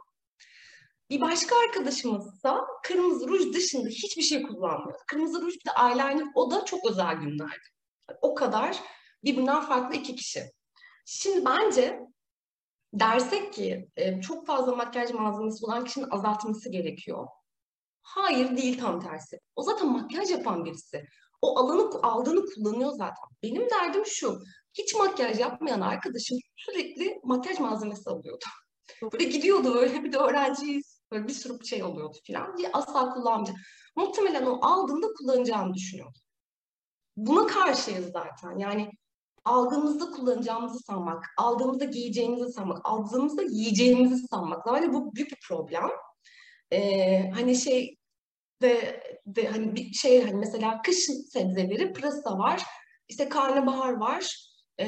[1.10, 4.98] Bir başka arkadaşımız da kırmızı ruj dışında hiçbir şey kullanmıyor.
[5.06, 7.68] Kırmızı ruj bir de eyeliner o da çok özel günlerdi.
[8.22, 8.78] O kadar
[9.24, 10.42] birbirinden farklı iki kişi.
[11.06, 12.00] Şimdi bence
[12.94, 17.26] dersek ki e, çok fazla makyaj malzemesi olan kişinin azaltması gerekiyor.
[18.02, 19.38] Hayır değil tam tersi.
[19.56, 21.04] O zaten makyaj yapan birisi.
[21.42, 23.28] O alanı aldığını kullanıyor zaten.
[23.42, 24.40] Benim derdim şu.
[24.74, 28.44] Hiç makyaj yapmayan arkadaşım sürekli makyaj malzemesi alıyordu.
[29.12, 31.02] Böyle gidiyordu öyle bir de öğrenciyiz.
[31.12, 33.56] Böyle bir sürü şey oluyordu falan diye asla kullanmayacak.
[33.96, 36.18] Muhtemelen o aldığında kullanacağını düşünüyordu.
[37.16, 38.58] Buna karşıyız zaten.
[38.58, 38.90] Yani
[39.44, 44.66] aldığımızda kullanacağımızı sanmak, aldığımızda giyeceğimizi sanmak, aldığımızda yiyeceğimizi sanmak.
[44.66, 45.90] Yani bu büyük bir problem.
[46.72, 47.96] Ee, hani şey
[48.62, 52.62] ve, ve hani bir şey hani mesela kışın sebzeleri pırasa var,
[53.08, 54.36] işte karnabahar var,
[54.80, 54.86] e,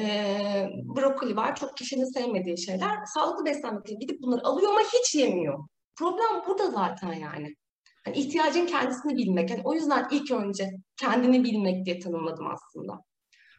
[0.95, 1.55] brokoli var.
[1.55, 3.05] Çok kişinin sevmediği şeyler.
[3.05, 5.67] Sağlıklı beslenmek için gidip bunları alıyor ama hiç yemiyor.
[5.95, 7.55] Problem burada zaten yani.
[8.07, 9.49] yani ihtiyacın kendisini bilmek.
[9.49, 13.01] Yani o yüzden ilk önce kendini bilmek diye tanımladım aslında.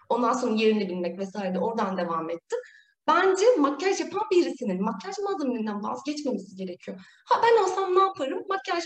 [0.09, 2.59] Ondan sonra yerini bilmek vesaire de oradan devam ettim.
[3.07, 7.01] Bence makyaj yapan birisinin makyaj malzemelerinden vazgeçmemesi gerekiyor.
[7.27, 8.43] Ha ben olsam ne yaparım?
[8.49, 8.85] Makyaj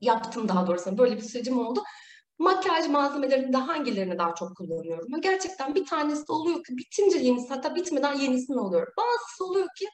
[0.00, 0.98] yaptım daha doğrusu.
[0.98, 1.82] Böyle bir sürecim oldu.
[2.38, 5.20] Makyaj malzemelerinde hangilerini daha çok kullanıyorum?
[5.20, 8.92] Gerçekten bir tanesi oluyor ki bitince yenisi hatta bitmeden yenisini oluyor.
[8.96, 9.86] Bazısı oluyor ki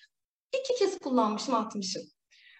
[0.60, 2.02] iki kez kullanmışım atmışım.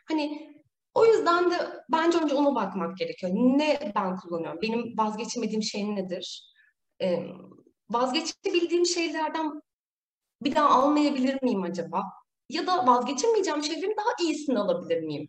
[0.08, 0.54] Hani
[0.94, 1.56] o yüzden de
[1.92, 3.32] bence önce ona bakmak gerekiyor.
[3.34, 4.62] Ne ben kullanıyorum?
[4.62, 6.52] Benim vazgeçemediğim şey nedir?
[7.02, 7.26] Ee,
[7.90, 9.50] vazgeçebildiğim şeylerden
[10.44, 12.02] bir daha almayabilir miyim acaba?
[12.48, 15.28] Ya da vazgeçemeyeceğim şeylerin daha iyisini alabilir miyim?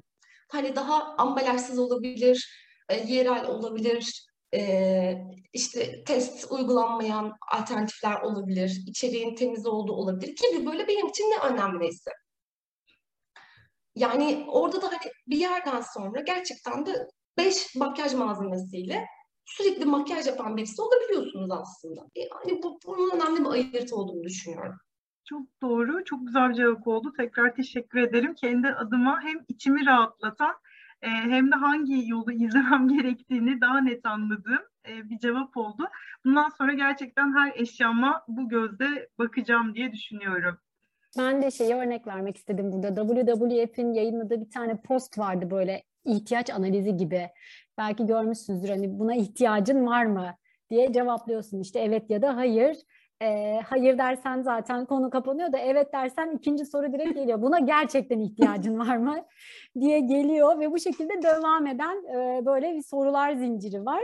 [0.51, 5.13] Hani daha ambalajsız olabilir, e, yerel olabilir, e,
[5.53, 12.11] işte test uygulanmayan alternatifler olabilir, içeriğin temiz olduğu olabilir gibi böyle benim için ne önemliyse.
[13.95, 19.05] Yani orada da hani bir yerden sonra gerçekten de beş makyaj malzemesiyle
[19.45, 22.01] sürekli makyaj yapan birisi olabiliyorsunuz aslında.
[22.15, 24.75] Yani bu, bunun önemli bir ayırt olduğunu düşünüyorum.
[25.25, 27.13] Çok doğru, çok güzel bir cevap oldu.
[27.17, 28.33] Tekrar teşekkür ederim.
[28.33, 30.55] Kendi adıma hem içimi rahatlatan
[31.01, 35.87] e, hem de hangi yolu izlemem gerektiğini daha net anladığım e, bir cevap oldu.
[36.25, 40.57] Bundan sonra gerçekten her eşyama bu gözle bakacağım diye düşünüyorum.
[41.17, 42.95] Ben de şeyi örnek vermek istedim burada.
[42.95, 47.29] WWF'in yayınladığı bir tane post vardı böyle ihtiyaç analizi gibi.
[47.77, 50.35] Belki görmüşsünüzdür hani buna ihtiyacın var mı
[50.69, 51.59] diye cevaplıyorsun.
[51.59, 52.77] İşte evet ya da hayır
[53.21, 57.41] E, hayır dersen zaten konu kapanıyor da evet dersen ikinci soru direkt geliyor.
[57.41, 59.15] Buna gerçekten ihtiyacın var mı
[59.79, 64.03] diye geliyor ve bu şekilde devam eden e, böyle bir sorular zinciri var.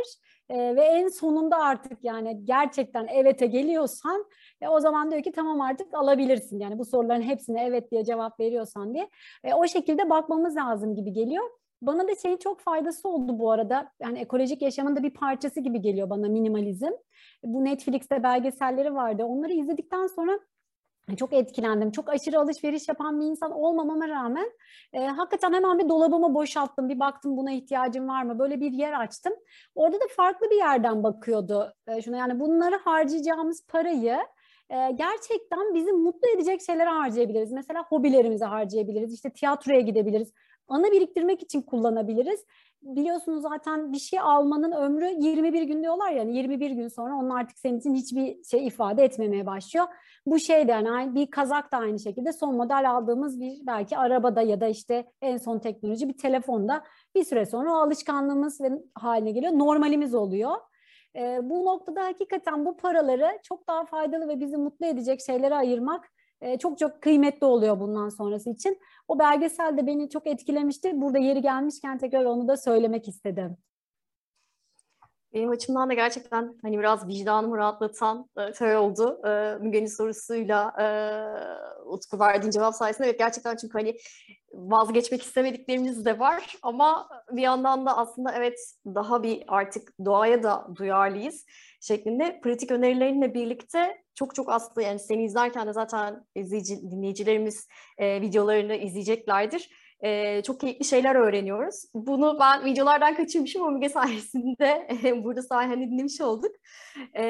[0.49, 4.25] E, ve en sonunda artık yani gerçekten evete geliyorsan
[4.61, 6.59] e, o zaman diyor ki tamam artık alabilirsin.
[6.59, 9.09] Yani bu soruların hepsine evet diye cevap veriyorsan diye.
[9.43, 11.60] E, o şekilde bakmamız lazım gibi geliyor.
[11.81, 13.91] Bana da şeyin çok faydası oldu bu arada.
[13.99, 16.91] Yani ekolojik yaşamın da bir parçası gibi geliyor bana minimalizm.
[17.43, 19.23] Bu Netflix'te belgeselleri vardı.
[19.23, 20.39] Onları izledikten sonra
[21.17, 21.91] çok etkilendim.
[21.91, 24.51] Çok aşırı alışveriş yapan bir insan olmamama rağmen
[24.93, 26.89] e, hakikaten hemen bir dolabımı boşalttım.
[26.89, 28.39] Bir baktım buna ihtiyacım var mı?
[28.39, 29.33] Böyle bir yer açtım.
[29.75, 32.17] Orada da farklı bir yerden bakıyordu e, şuna.
[32.17, 34.17] Yani bunları harcayacağımız parayı
[34.69, 37.51] e, gerçekten bizi mutlu edecek şeylere harcayabiliriz.
[37.51, 39.13] Mesela hobilerimize harcayabiliriz.
[39.13, 40.33] İşte tiyatroya gidebiliriz
[40.71, 42.45] ana biriktirmek için kullanabiliriz.
[42.81, 47.59] Biliyorsunuz zaten bir şey almanın ömrü 21 gün diyorlar yani 21 gün sonra onun artık
[47.59, 49.85] senin için hiçbir şey ifade etmemeye başlıyor.
[50.25, 54.41] Bu şey de yani bir kazak da aynı şekilde son model aldığımız bir belki arabada
[54.41, 56.83] ya da işte en son teknoloji bir telefonda
[57.15, 59.53] bir süre sonra o alışkanlığımız ve haline geliyor.
[59.53, 60.55] Normalimiz oluyor.
[61.15, 66.11] E, bu noktada hakikaten bu paraları çok daha faydalı ve bizi mutlu edecek şeylere ayırmak
[66.41, 68.79] e, çok çok kıymetli oluyor bundan sonrası için.
[69.07, 71.01] O belgesel de beni çok etkilemişti.
[71.01, 73.57] Burada yeri gelmişken tekrar onu da söylemek istedim.
[75.33, 79.21] Benim açımdan da gerçekten hani biraz vicdanımı rahatlatan şey oldu.
[79.27, 80.85] E, Müge'nin sorusuyla e,
[81.85, 83.07] Utku verdiğin cevap sayesinde.
[83.07, 83.97] Evet gerçekten çünkü hani
[84.53, 86.57] vazgeçmek istemediklerimiz de var.
[86.61, 91.45] Ama bir yandan da aslında evet daha bir artık doğaya da duyarlıyız
[91.81, 98.21] şeklinde pratik önerilerinle birlikte çok çok aslında yani seni izlerken de zaten izleyici, dinleyicilerimiz e,
[98.21, 99.69] videolarını izleyeceklerdir.
[100.03, 101.85] E, çok keyifli şeyler öğreniyoruz.
[101.93, 104.87] Bunu ben videolardan kaçırmışım Omega sayesinde
[105.23, 106.51] burada sayende dinlemiş olduk.
[107.17, 107.23] E,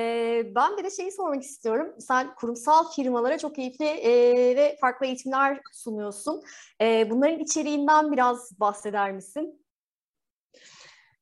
[0.56, 1.96] ben bir de şeyi sormak istiyorum.
[2.00, 4.12] Sen kurumsal firmalara çok keyifli e,
[4.56, 6.41] ve farklı eğitimler sunuyorsun.
[6.82, 9.62] E, bunların içeriğinden biraz bahseder misin?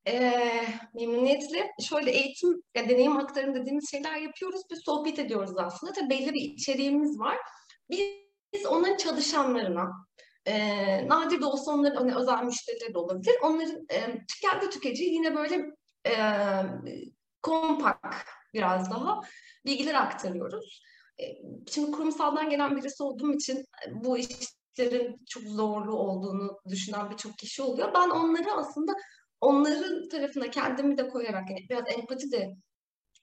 [0.10, 0.34] E,
[0.94, 4.62] memnuniyetle şöyle eğitim, yani deneyim aktarım dediğimiz şeyler yapıyoruz.
[4.72, 5.94] Bir sohbet ediyoruz aslında.
[5.94, 7.38] Tabii belli bir içeriğimiz var.
[7.90, 9.92] Biz onların çalışanlarına,
[10.46, 13.36] e, nadir de olsa onların hani özel müşterileri de olabilir.
[13.44, 15.66] Onların e, kendi tüketici yine böyle
[16.08, 16.14] e,
[17.42, 19.22] kompak biraz daha
[19.66, 20.84] bilgiler aktarıyoruz.
[21.22, 21.24] E,
[21.72, 27.94] şimdi kurumsaldan gelen birisi olduğum için bu işlerin çok zorlu olduğunu düşünen birçok kişi oluyor.
[27.96, 28.94] Ben onları aslında
[29.42, 32.50] onların tarafına kendimi de koyarak yani biraz empati de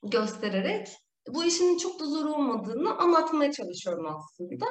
[0.03, 0.87] göstererek
[1.29, 4.65] bu işin çok da zor olmadığını anlatmaya çalışıyorum aslında.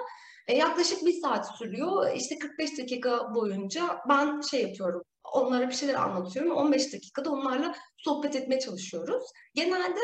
[0.49, 2.13] E, yaklaşık bir saat sürüyor.
[2.17, 5.03] İşte 45 dakika boyunca ben şey yapıyorum.
[5.33, 6.53] Onlara bir şeyler anlatıyorum.
[6.53, 9.25] 15 dakikada onlarla sohbet etmeye çalışıyoruz.
[9.55, 10.01] Genelde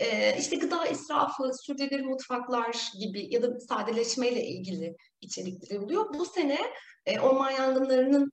[0.00, 6.14] e, işte gıda israfı, sürdürülebilir mutfaklar gibi ya da sadeleşmeyle ilgili içerikleri oluyor.
[6.14, 6.58] Bu sene
[7.06, 8.32] e, orman yangınlarının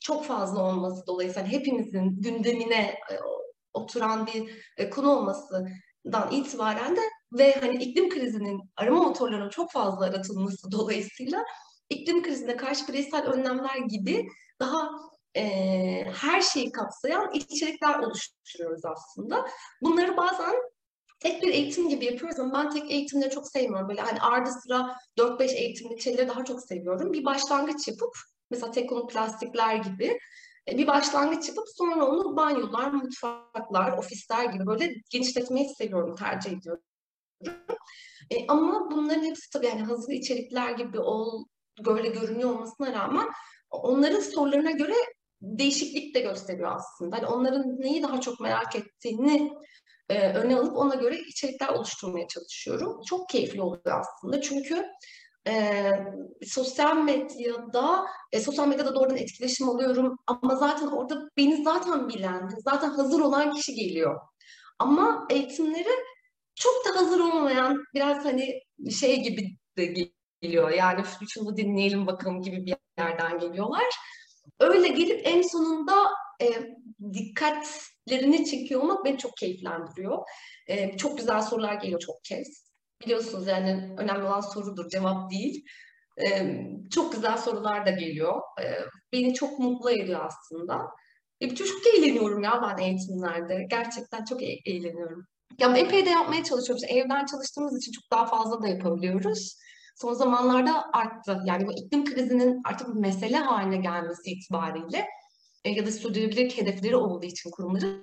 [0.00, 3.14] çok fazla olması dolayısıyla hepimizin gündemine e,
[3.72, 7.00] oturan bir e, konu olmasından itibaren de
[7.32, 11.44] ve hani iklim krizinin arama motorlarının çok fazla aratılması dolayısıyla
[11.90, 14.28] iklim krizine karşı bireysel önlemler gibi
[14.60, 14.90] daha
[15.36, 15.42] e,
[16.04, 19.46] her şeyi kapsayan içerikler oluşturuyoruz aslında.
[19.82, 20.54] Bunları bazen
[21.20, 23.88] tek bir eğitim gibi yapıyoruz ama ben tek eğitimleri çok sevmiyorum.
[23.88, 27.12] Böyle hani ardı sıra 4-5 eğitimlik şeyleri daha çok seviyorum.
[27.12, 28.16] Bir başlangıç yapıp
[28.50, 30.18] mesela tek konu plastikler gibi
[30.68, 36.82] e, bir başlangıç yapıp sonra onu banyolar, mutfaklar, ofisler gibi böyle genişletmeyi seviyorum, tercih ediyorum.
[38.30, 41.44] E, ama bunların hepsi tabii yani hazır içerikler gibi ol,
[41.84, 43.28] böyle görünüyor olmasına rağmen
[43.70, 44.94] onların sorularına göre
[45.42, 47.16] değişiklik de gösteriyor aslında.
[47.16, 49.52] Yani onların neyi daha çok merak ettiğini
[50.08, 53.00] e, öne alıp ona göre içerikler oluşturmaya çalışıyorum.
[53.08, 54.86] Çok keyifli oluyor aslında çünkü
[55.48, 55.90] e,
[56.46, 62.90] sosyal medyada e, sosyal medyada doğrudan etkileşim alıyorum ama zaten orada beni zaten bilen, zaten
[62.90, 64.20] hazır olan kişi geliyor.
[64.78, 65.90] Ama eğitimleri
[66.54, 68.60] çok da hazır olmayan biraz hani
[69.00, 70.10] şey gibi de
[70.42, 70.70] geliyor.
[70.70, 73.84] Yani şunu dinleyelim bakalım gibi bir yerden geliyorlar.
[74.60, 75.94] Öyle gelip en sonunda
[76.42, 76.46] e,
[77.12, 80.18] dikkatlerini çekiyor olmak beni çok keyiflendiriyor.
[80.66, 82.69] E, çok güzel sorular geliyor çok kez.
[83.04, 85.64] Biliyorsunuz yani önemli olan sorudur, cevap değil.
[86.22, 86.56] E,
[86.90, 88.40] çok güzel sorular da geliyor.
[88.62, 88.64] E,
[89.12, 90.86] beni çok mutlu ediyor aslında.
[91.40, 93.66] E, çok eğleniyorum ya ben eğitimlerde.
[93.70, 95.26] Gerçekten çok e- eğleniyorum.
[95.58, 96.84] Ya epey de yapmaya çalışıyoruz.
[96.88, 99.56] Evden çalıştığımız için çok daha fazla da yapabiliyoruz.
[99.96, 101.38] Son zamanlarda arttı.
[101.44, 105.06] Yani bu iklim krizinin artık bir mesele haline gelmesi itibariyle
[105.64, 108.02] e, ya da sürdürülebilirlik hedefleri olduğu için kurumların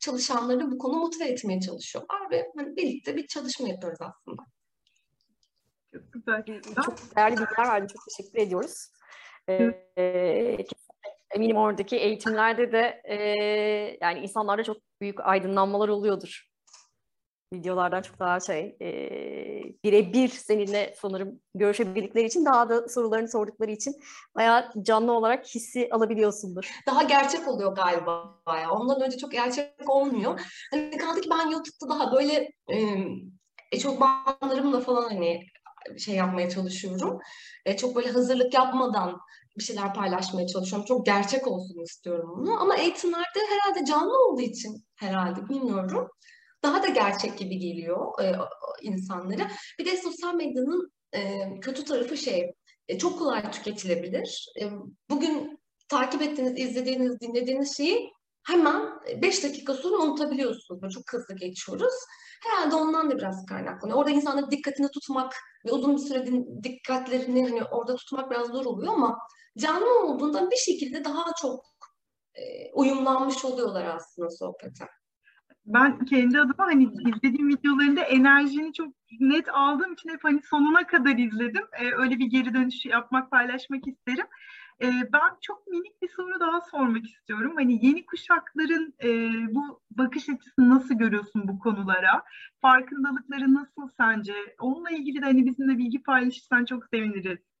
[0.00, 4.42] çalışanları bu konu motive etmeye çalışıyorlar ve hani birlikte bir çalışma yapıyoruz aslında.
[5.92, 6.44] Çok güzel.
[6.84, 7.86] Çok değerli bilgiler verdin.
[7.86, 8.88] Çok teşekkür ediyoruz.
[9.48, 10.56] Ee,
[11.34, 13.16] eminim oradaki eğitimlerde de e,
[14.00, 16.53] yani insanlarda çok büyük aydınlanmalar oluyordur.
[17.54, 18.88] Videolardan çok daha şey e,
[19.84, 23.96] birebir seninle sanırım görüşebildikleri için daha da sorularını sordukları için
[24.34, 26.70] bayağı canlı olarak hissi alabiliyorsundur.
[26.86, 28.70] Daha gerçek oluyor galiba ya.
[28.70, 30.40] Ondan önce çok gerçek olmuyor.
[30.70, 32.52] Hani kaldı ki ben YouTube'da daha böyle
[33.72, 35.46] e, çok banlarımla falan hani
[35.98, 37.18] şey yapmaya çalışıyorum.
[37.66, 39.20] E, çok böyle hazırlık yapmadan
[39.58, 40.86] bir şeyler paylaşmaya çalışıyorum.
[40.86, 42.60] Çok gerçek olsun istiyorum bunu.
[42.60, 46.08] Ama eğitimlerde herhalde canlı olduğu için herhalde bilmiyorum.
[46.64, 48.32] Daha da gerçek gibi geliyor e,
[48.82, 49.50] insanlara.
[49.78, 52.52] Bir de sosyal medyanın e, kötü tarafı şey,
[52.88, 54.46] e, çok kolay tüketilebilir.
[54.60, 54.70] E,
[55.10, 58.12] bugün takip ettiğiniz, izlediğiniz, dinlediğiniz şeyi
[58.46, 60.82] hemen 5 dakika sonra unutabiliyorsunuz.
[60.82, 61.94] Böyle çok hızlı geçiyoruz.
[62.42, 63.98] Herhalde ondan da biraz kaynaklanıyor.
[63.98, 65.34] Orada insanların dikkatini tutmak
[65.66, 66.26] ve uzun bir süre
[66.62, 69.18] dikkatlerini hani orada tutmak biraz zor oluyor ama
[69.58, 71.64] canlı olduğunda bir şekilde daha çok
[72.34, 74.84] e, uyumlanmış oluyorlar aslında sohbete.
[75.66, 81.18] Ben kendi adıma hani izlediğim videolarında enerjini çok net aldığım için hep hani sonuna kadar
[81.18, 81.64] izledim.
[81.80, 84.26] Ee, öyle bir geri dönüş yapmak, paylaşmak isterim.
[84.82, 87.52] Ee, ben çok minik bir soru daha sormak istiyorum.
[87.56, 92.22] Hani yeni kuşakların e, bu bakış açısını nasıl görüyorsun bu konulara?
[92.60, 94.34] Farkındalıkları nasıl sence?
[94.60, 97.53] Onunla ilgili de hani bizimle bilgi paylaşırsan çok seviniriz.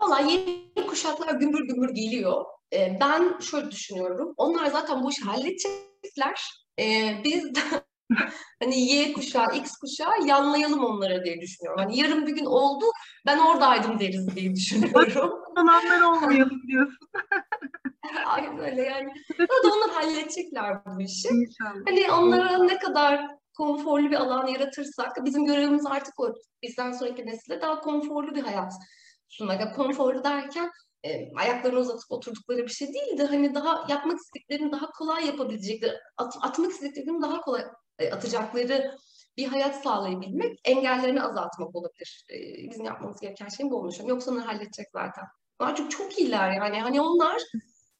[0.00, 2.44] Valla yeni kuşaklar gümbür gümbür geliyor.
[2.72, 4.34] Ee, ben şöyle düşünüyorum.
[4.36, 6.50] Onlar zaten bu işi halledecekler.
[6.80, 7.60] Ee, biz de
[8.62, 11.82] hani Y kuşağı, X kuşağı yanlayalım onlara diye düşünüyorum.
[11.84, 12.84] Hani yarın bir gün oldu
[13.26, 15.32] ben oradaydım deriz diye düşünüyorum.
[15.56, 17.08] Olanlar olmayalım diyorsun.
[18.26, 19.08] Aynen öyle yani.
[19.38, 21.28] da onlar halledecekler bu işi.
[21.28, 21.86] İnşallah.
[21.86, 26.34] Hani onlara ne kadar konforlu bir alan yaratırsak bizim görevimiz artık o.
[26.62, 28.72] Bizden sonraki nesile daha konforlu bir hayat
[29.28, 29.60] sunmak.
[29.60, 30.70] Yani konforlu derken
[31.04, 35.92] e, ayaklarını uzatıp oturdukları bir şey değil de hani daha yapmak istediklerini daha kolay yapabilecekleri,
[36.16, 37.62] at, atmak istediklerini daha kolay
[37.98, 38.96] e, atacakları
[39.36, 42.24] bir hayat sağlayabilmek, engellerini azaltmak olabilir.
[42.30, 42.36] E,
[42.70, 43.96] bizim yapmamız gereken şey bu olmuş.
[44.06, 45.24] Yoksa onlar halledecek zaten.
[45.60, 46.80] Onlar çok, çok iyiler yani.
[46.80, 47.42] Hani onlar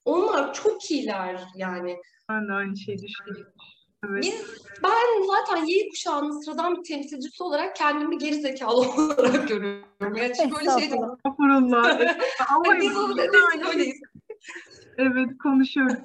[0.04, 1.96] onlar çok iyiler yani.
[2.28, 3.52] Ben de aynı şeyi düşünüyorum.
[4.06, 4.22] Evet.
[4.22, 9.84] Biz, ben zaten Y kuşağının sıradan bir temsilcisi olarak kendimi geri zekalı olarak görüyorum.
[10.00, 11.02] Yani hiç böyle şey değil.
[12.54, 14.00] Ama biz biz öyleyiz.
[14.98, 15.98] Evet konuşuyoruz.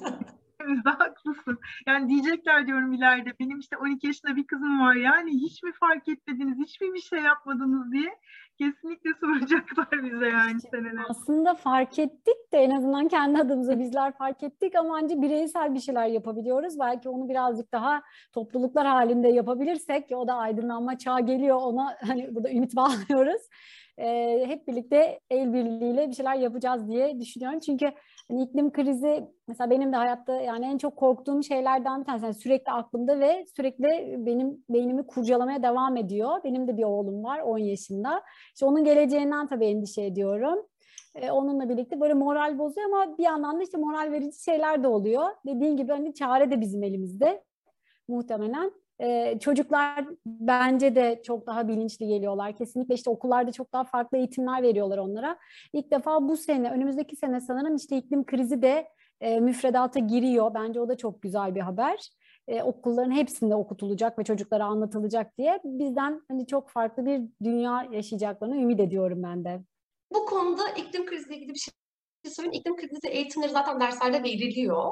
[0.67, 1.59] Evet, haklısın.
[1.87, 6.07] Yani diyecekler diyorum ileride benim işte 12 yaşında bir kızım var yani hiç mi fark
[6.07, 8.19] etmediniz, hiç mi bir şey yapmadınız diye
[8.57, 11.03] kesinlikle soracaklar bize yani seneler.
[11.09, 15.79] Aslında fark ettik de en azından kendi adımıza bizler fark ettik ama ancak bireysel bir
[15.79, 16.79] şeyler yapabiliyoruz.
[16.79, 18.01] Belki onu birazcık daha
[18.33, 23.41] topluluklar halinde yapabilirsek o da aydınlanma çağı geliyor ona hani burada ümit bağlıyoruz.
[23.97, 27.59] Ee, hep birlikte el birliğiyle bir şeyler yapacağız diye düşünüyorum.
[27.59, 27.91] Çünkü
[28.29, 32.25] hani iklim krizi mesela benim de hayatta yani en çok korktuğum şeylerden bir tanesi.
[32.25, 36.43] Yani sürekli aklımda ve sürekli benim beynimi kurcalamaya devam ediyor.
[36.43, 38.23] Benim de bir oğlum var 10 yaşında.
[38.53, 40.65] İşte onun geleceğinden tabii endişe ediyorum.
[41.15, 44.87] Ee, onunla birlikte böyle moral bozuyor ama bir yandan da işte moral verici şeyler de
[44.87, 45.27] oluyor.
[45.45, 47.43] Dediğin gibi hani çare de bizim elimizde
[48.07, 48.71] muhtemelen.
[49.01, 52.55] Ee, çocuklar bence de çok daha bilinçli geliyorlar.
[52.55, 55.37] Kesinlikle işte okullarda çok daha farklı eğitimler veriyorlar onlara.
[55.73, 58.87] İlk defa bu sene, önümüzdeki sene sanırım işte iklim krizi de
[59.21, 60.53] e, müfredata giriyor.
[60.53, 62.09] Bence o da çok güzel bir haber.
[62.47, 68.57] E, okulların hepsinde okutulacak ve çocuklara anlatılacak diye bizden hani çok farklı bir dünya yaşayacaklarını
[68.57, 69.61] ümit ediyorum ben de.
[70.13, 71.73] Bu konuda iklim kriziyle ilgili bir şey
[72.31, 72.59] söyleyeyim.
[72.59, 74.91] İklim krizi eğitimleri zaten derslerde veriliyor.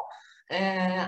[0.52, 0.58] Ee,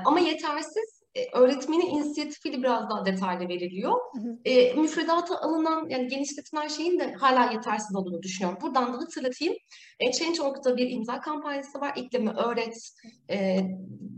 [0.05, 3.93] ama yetersiz e, öğretmenin inisiyatifiyle biraz daha detaylı veriliyor.
[4.13, 4.37] Hı hı.
[4.45, 8.59] E, müfredata alınan yani genişletilen şeyin de hala yetersiz olduğunu düşünüyorum.
[8.61, 9.55] Buradan da hatırlatayım.
[9.99, 11.93] E, Change.org'da bir imza kampanyası var.
[11.95, 12.89] İklimi öğret
[13.29, 13.59] e,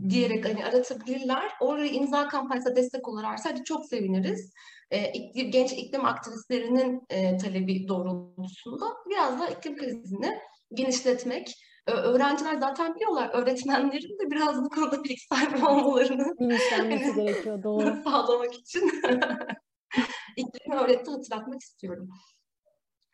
[0.10, 1.52] diyerek hani aratabilirler.
[1.62, 4.54] Oraya imza kampanyasına destek olurlarsa hadi çok seviniriz.
[4.92, 10.40] E, iklim, genç iklim aktivistlerinin e, talebi doğrultusunda biraz da iklim krizini
[10.74, 11.56] genişletmek,
[11.88, 13.30] öğrenciler zaten biliyorlar.
[13.34, 17.64] Öğretmenlerin de biraz bu konuda bilgi sahibi olmalarını bilinçlenmesi gerekiyor.
[17.64, 17.96] Doğru.
[18.04, 18.82] sağlamak için
[20.38, 22.10] iklimi öğretti hatırlatmak istiyorum.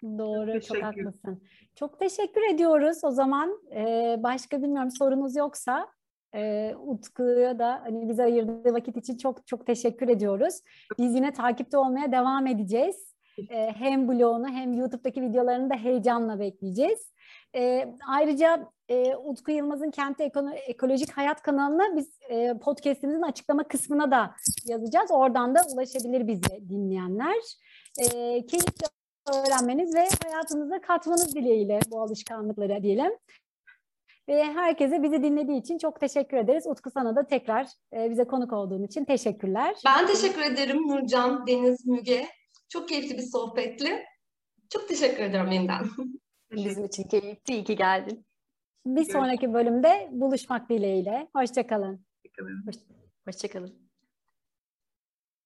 [0.03, 1.43] Doğru, çok haklısın.
[1.75, 3.03] Çok teşekkür ediyoruz.
[3.03, 5.87] O zaman e, başka bilmiyorum sorunuz yoksa
[6.35, 10.61] e, Utku'ya da hani bize ayırdığı vakit için çok çok teşekkür ediyoruz.
[10.99, 13.10] Biz yine takipte olmaya devam edeceğiz.
[13.49, 17.11] E, hem blogunu hem YouTube'daki videolarını da heyecanla bekleyeceğiz.
[17.55, 24.11] E, ayrıca e, Utku Yılmaz'ın Kenti Eko- Ekolojik Hayat kanalına biz e, podcastimizin açıklama kısmına
[24.11, 24.35] da
[24.67, 25.11] yazacağız.
[25.11, 27.37] Oradan da ulaşabilir bizi dinleyenler.
[27.99, 28.05] E,
[28.45, 28.87] keyifle
[29.33, 33.11] öğrenmeniz ve hayatınıza katmanız dileğiyle bu alışkanlıkları diyelim.
[34.29, 36.67] Ve herkese bizi dinlediği için çok teşekkür ederiz.
[36.67, 39.75] Utku sana da tekrar e, bize konuk olduğun için teşekkürler.
[39.85, 42.27] Ben teşekkür ederim Nurcan, Deniz, Müge.
[42.71, 44.05] Çok keyifli bir sohbetti.
[44.69, 45.85] Çok teşekkür ederim yeniden.
[46.51, 47.53] Bizim için keyifli.
[47.53, 48.25] İyi ki geldin.
[48.85, 51.27] Bir sonraki bölümde buluşmak dileğiyle.
[51.35, 52.05] Hoşçakalın.
[52.25, 52.81] Hoşçakalın.
[53.27, 53.80] Hoşçakalın.